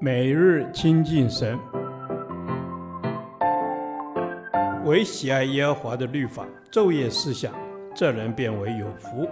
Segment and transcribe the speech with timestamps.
[0.00, 1.58] 每日亲近神，
[4.84, 7.52] 唯喜爱耶和华的律法，昼夜思想，
[7.94, 9.26] 这人便为有福。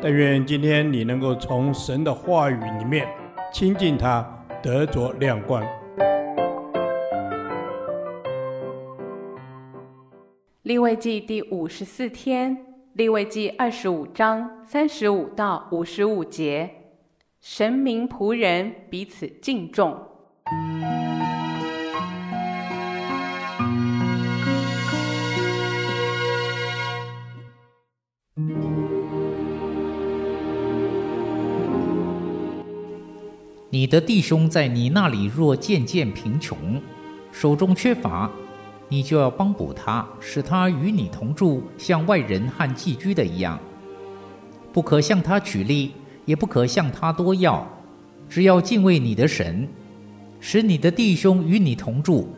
[0.00, 3.06] 但愿今天你能够从神的话语里面
[3.52, 4.26] 亲近他，
[4.62, 5.62] 得着亮光。
[10.62, 12.56] 立位记第五十四天，
[12.94, 16.70] 立位记二十五章三十五到五十五节，
[17.44, 20.00] 神明仆人彼此敬重。
[33.70, 36.80] 你的弟兄在你那里若渐渐贫穷，
[37.32, 38.30] 手中缺乏。
[38.88, 43.58] 你就要帮补他，使他与你同住，像外人和寄居的一样。
[44.72, 45.92] 不可向他取利，
[46.24, 47.66] 也不可向他多要，
[48.28, 49.68] 只要敬畏你的神，
[50.40, 52.28] 使你的弟兄与你同住。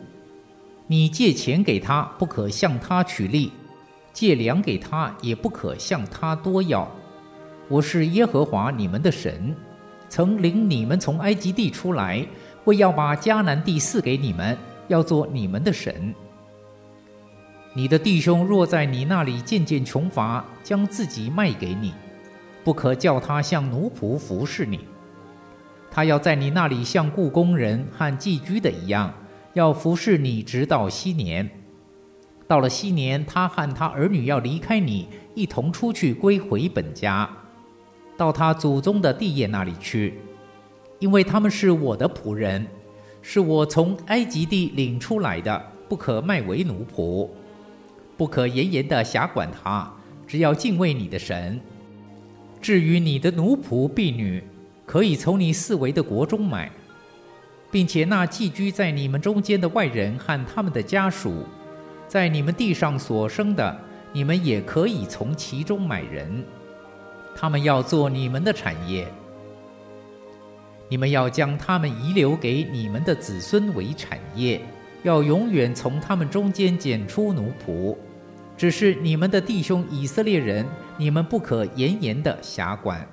[0.87, 3.49] 你借钱给他，不可向他取利；
[4.13, 6.87] 借粮给他，也不可向他多要。
[7.67, 9.55] 我是耶和华你们的神，
[10.07, 12.23] 曾领你们从埃及地出来，
[12.65, 14.55] 为要把迦南地赐给你们，
[14.87, 16.13] 要做你们的神。
[17.73, 21.91] 你的弟兄若在你那里渐渐穷乏，将自己卖给你，
[22.65, 24.79] 不可叫他像奴仆服侍你。
[25.91, 29.13] 他要在你那里像雇工人和寄居的一样，
[29.53, 31.47] 要服侍你直到西年。
[32.47, 37.29] 到了西年，他和他儿女要离开你，一同出去归回本家，
[38.17, 40.15] 到他祖宗的地业那里去，
[40.99, 42.65] 因为他们是我的仆人，
[43.21, 47.29] 是我从埃及地领出来的，不可卖为奴仆。
[48.17, 49.91] 不可严严的辖管他，
[50.25, 51.61] 只要敬畏你的神。
[52.65, 54.43] 至于你的奴仆婢女，
[54.87, 56.71] 可以从你四围的国中买，
[57.69, 61.43] 并且那寄居在你们中间的外人和他们的家属，
[62.07, 63.79] 在你们地上所生的，
[64.11, 66.43] 你们也可以从其中买人，
[67.35, 69.07] 他们要做你们的产业。
[70.89, 74.59] 你们要将他们遗留给你们的子孙为产业。
[75.03, 77.95] 要永远从他们中间拣出奴仆，
[78.57, 80.65] 只是你们的弟兄以色列人，
[80.97, 83.07] 你们不可严严的辖管。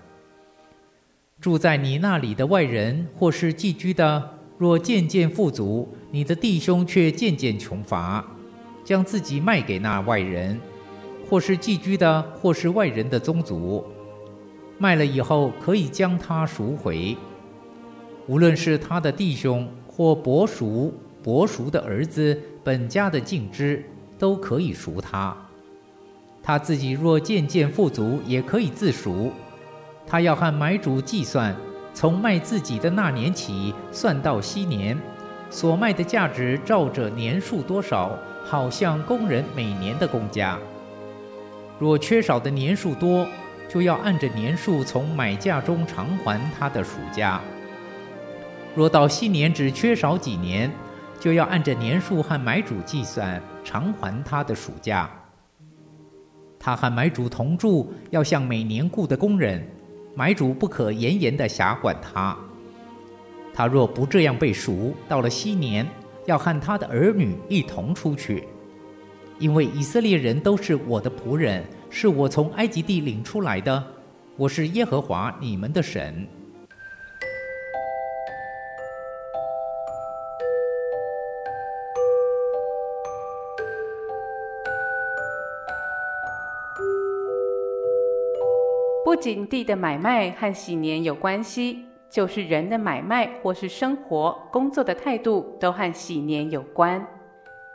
[1.41, 8.25] 住在你那里的外人或是寄居的，若渐渐富足，你的弟兄却渐渐穷乏，
[8.85, 10.61] 将自己卖给那外人，
[11.29, 13.85] 或是寄居的，或是外人的宗族，
[14.79, 17.17] 卖了以后可以将他赎回，
[18.29, 20.93] 无论是他的弟兄或伯叔。
[21.25, 23.85] 伯叔的儿子，本家的近支，
[24.19, 25.37] 都可以赎他。
[26.43, 29.33] 他自己若渐渐富足，也可以自赎。
[30.07, 31.55] 他要和买主计算，
[31.95, 34.99] 从卖自己的那年起，算到禧年，
[35.49, 40.59] 所卖的价值照着年数多少，好像工人每年的工价。
[41.79, 43.27] 若缺少的年数多，
[43.69, 47.41] 就要按着年数从买价中偿还他的赎价。
[48.75, 50.71] 若到禧年只缺少几年，
[51.21, 55.09] 就要按着年数和买主计算，偿还他的赎价。
[56.65, 59.61] 他和买主同住，要像每年雇的工人，
[60.15, 62.37] 买主不可严严的辖管他。
[63.53, 65.85] 他若不这样被赎，到了西年，
[66.25, 68.45] 要和他的儿女一同出去，
[69.41, 73.85] 因为以色列人都是我的仆人，是我从埃及地领出来的。
[74.37, 76.25] 我是耶和华你们的神。
[89.23, 97.07] 仅地的买卖和禧年有关系，就是人的买卖或是生活、工作的态度都和禧年有关。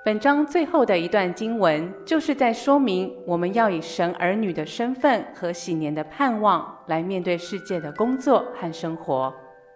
[0.03, 9.33] 本章最后的一段经文，就是在说明我们要以神儿女的身份和禧年的盼望来面对世界的工作和生活。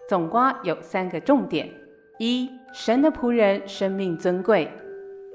[0.10, 1.69] 总括有三个重点：
[2.19, 4.69] 一、神的仆人生命尊贵。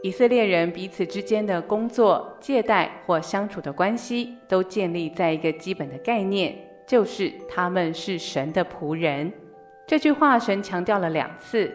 [0.02, 6.56] 以色列人彼此之间的工作、借贷或相处的关系，都建立在一个基本的概念，
[6.86, 9.32] 就是他们是神的仆人。
[9.86, 11.72] 这句话神强调了两次，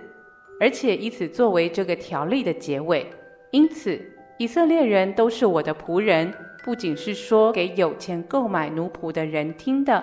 [0.60, 3.06] 而且以此作为这个条例的结尾。
[3.50, 4.00] 因此，
[4.38, 6.34] 以色列人都是我的仆人，
[6.64, 10.02] 不仅是说给有钱购买奴仆的人听的，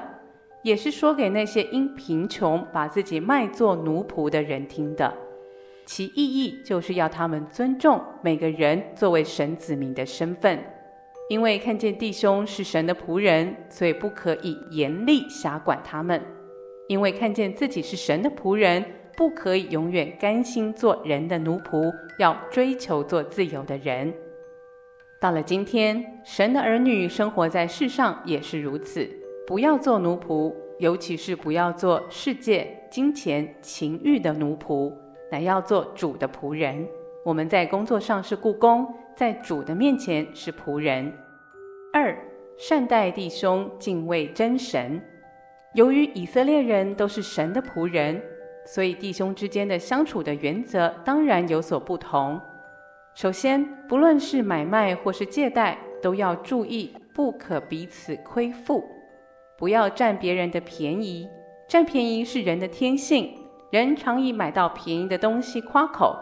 [0.62, 5.14] 也是说给那些因贫穷把自己卖作奴仆的人听的。
[5.88, 10.62] 其意义就是要他们尊重每个人作为神子民的身份，
[11.30, 16.20] 因为看见弟兄是神的仆人，所以不可以严厉辖管他们。
[16.88, 18.84] 因为看见自己是神的仆人，
[19.16, 24.12] 不可以永远甘心做人的奴仆，要追求做自由的人。
[25.18, 29.08] 到了今天，神的儿女生活在世上也是如此，
[29.46, 34.92] 不要做奴仆，尤其是不要做世界、金钱、情欲的奴仆，
[35.30, 36.86] 乃要做主的仆人。
[37.24, 38.86] 我们在工作上是雇工，
[39.16, 41.12] 在主的面前是仆人。
[41.92, 42.16] 二，
[42.56, 45.00] 善待弟兄，敬畏真神。
[45.74, 48.20] 由于以色列人都是神的仆人，
[48.64, 52.40] 所以弟兄之间的相处的原则当然有所不同。
[53.14, 58.84] 首先，不论是买卖或是借贷，都要注意不可彼此亏负，
[59.58, 61.28] 不要占别人的便宜。
[61.68, 63.34] 占便宜是人的天性，
[63.70, 66.16] 人常以买到便宜的东西夸口。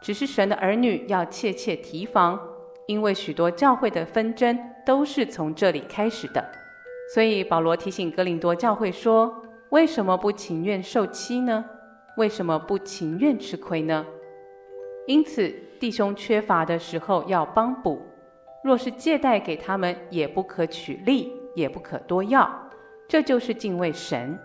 [0.00, 2.40] 只是神的儿女要切切提防，
[2.86, 6.42] 因为许多教会的纷争都是从这里开始的。
[7.12, 9.30] 所以保罗提醒哥林多教会说
[9.68, 11.62] ：“为什么不情愿受欺呢？
[12.16, 14.06] 为什么不情愿吃亏呢？”
[15.06, 17.98] 因此，弟兄缺乏的时候要帮补；
[18.64, 22.50] 若是借贷给他们，也不可取利，也不可多要。
[23.06, 24.38] 这就是敬畏神。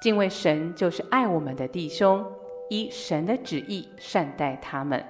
[0.00, 2.24] 敬畏神就是爱我们的弟兄。
[2.70, 5.04] 依神的旨意善待他们。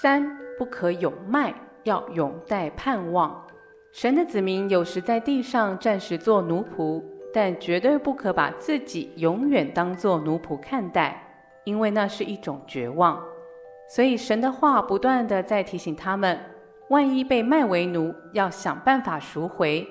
[0.00, 0.26] 三，
[0.58, 3.46] 不可有卖，要永待盼望。
[3.92, 11.22] 神的子民有时在地上暂时做奴仆，但绝对不可把自己永远当做奴仆看待，
[11.64, 13.22] 因为那是一种绝望。
[13.90, 16.40] 所以神的话不断地在提醒他们：
[16.88, 19.86] 万一被卖为奴，要想办法赎回。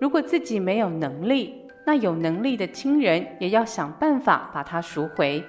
[0.00, 1.57] 如果自己没有能力，
[1.88, 5.42] 那有能力的亲人也要想办法把他赎回，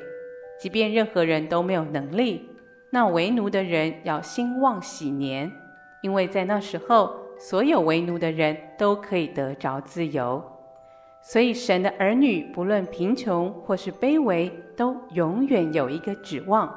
[0.57, 2.49] 即便任何人都没有能力，
[2.91, 5.51] 那为奴的人要兴旺喜年，
[6.01, 10.41] 因为在那时候，所有为奴的人都可以得着自由。
[11.21, 16.73] 所以神的儿女不论贫穷或是卑微，都永远有一个指望，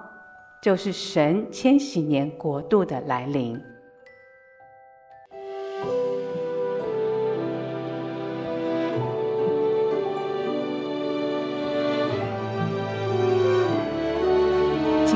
[0.60, 3.56] 就是神千禧年国度的来临。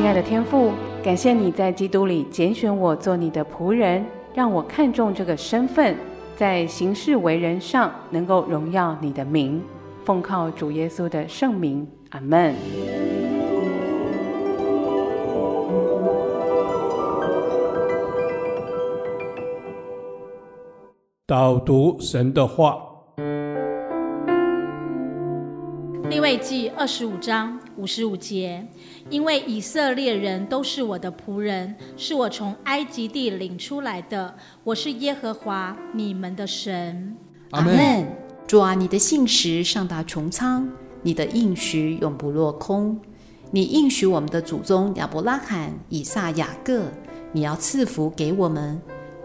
[0.07, 0.71] 爱的天父，
[1.03, 5.97] 感谢你在基督里拣选我做你的仆人，让我看重这个身份，
[6.37, 9.61] 在行事为人上能够荣耀你的名。
[10.05, 12.55] 奉靠主耶稣的圣名，阿门。
[21.27, 22.96] 导读神的话。
[26.09, 28.65] 利未记二十五章五十五节，
[29.11, 37.17] 因为以色列人都是我的仆人，是我从埃及地领出来的，我是耶和华你们的神。
[37.51, 38.07] 阿门。
[38.47, 40.69] 主啊，你的信实上达穹苍，
[41.03, 42.97] 你的应许永不落空。
[43.51, 46.85] 你应许我们的祖宗亚伯拉罕、以撒、雅各，
[47.33, 48.81] 你要赐福给我们，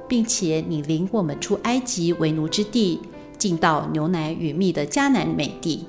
[0.08, 3.00] 并且你领我们出埃及为奴之地，
[3.38, 5.86] 进到牛奶与蜜的迦南美地。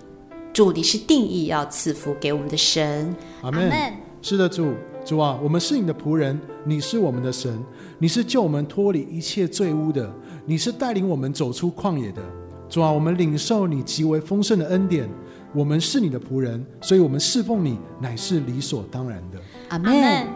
[0.52, 3.14] 主，你是定义要赐福给我们的神。
[3.40, 3.72] 阿门。
[4.20, 7.58] 是的，主，主啊，我们是你的仆人，你是我们的神，
[7.98, 10.14] 你是救我们脱离一切罪污的，
[10.44, 12.22] 你是带领我们走出旷野的。
[12.68, 15.08] 主啊，我们领受你极为丰盛的恩典，
[15.54, 19.40] 我们是你的仆人，所以我们侍奉你乃是理所当然的。
[19.70, 20.28] 阿门。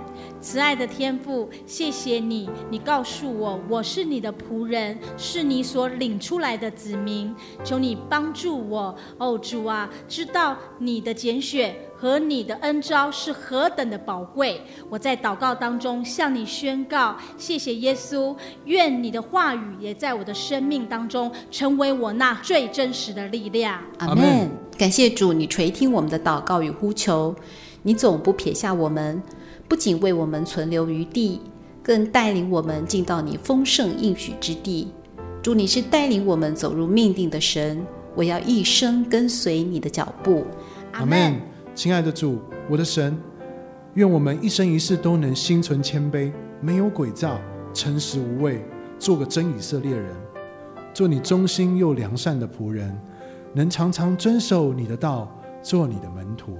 [0.46, 7.34] 慈爱的天父，谢谢你，你告诉我，我是你的仆人，是你所领出来的子民。
[7.64, 14.62] 求你帮助我，哦主啊，知道你的拣选和你的恩招是何等的宝贵。
[14.88, 18.32] 我在祷告当中向你宣告，谢谢耶稣，
[18.66, 23.82] 愿你的话语也在我的生命当中成为我那最真实的力量。
[23.98, 24.48] 阿门。
[24.78, 27.34] 感谢主，你垂听我们的祷告与呼求，
[27.82, 29.20] 你总不撇下我们。
[29.68, 31.40] 不仅为我们存留余地，
[31.82, 34.92] 更带领我们进到你丰盛应许之地。
[35.42, 40.44] 主，你是带领我们走入命定的神，我要一生跟随你的脚步。
[40.92, 41.34] 阿门。
[41.74, 42.38] 亲爱的主，
[42.70, 43.16] 我的神，
[43.94, 47.38] 愿我们一生一世都能心存谦卑，没有诡诈，
[47.74, 48.64] 诚实无畏，
[48.98, 50.16] 做个真以色列人，
[50.94, 52.98] 做你忠心又良善的仆人，
[53.52, 55.30] 能常常遵守你的道，
[55.62, 56.56] 做你的门徒。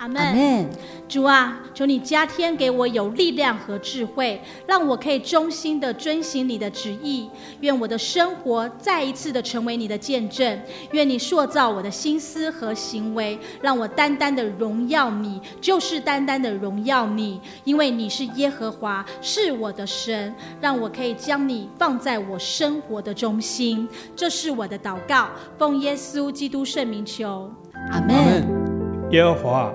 [0.00, 0.66] 阿门。
[1.06, 7.28] 主啊，求你加添给我有力量和智慧，让我可以忠心的遵行你的旨意。
[7.60, 10.58] 愿我的生活再一次的成为你的见证。
[10.92, 20.34] 愿你塑造我的心思和行为，让我单单的荣耀你，就是单单的荣耀你，因为你是耶和华，是我的神。
[20.62, 23.86] 让我可以将你放在我生活的中心。
[24.16, 25.28] 这是我的祷告，
[25.58, 27.52] 奉耶稣基督圣名求。
[27.92, 28.16] 阿门。
[28.16, 29.10] 阿门。
[29.10, 29.74] 耶和华，